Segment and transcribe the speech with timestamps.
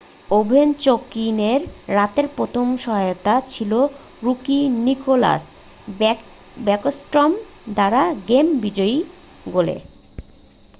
[0.31, 1.61] ওভেচকিনের
[1.97, 3.71] রাতের প্রথম সহায়তা ছিল
[4.21, 5.43] রুকি নিকলাস
[6.57, 7.31] ব্যাকস্ট্রম
[7.75, 8.97] দ্বারা গেম বিজয়ী
[9.45, 9.77] গোলে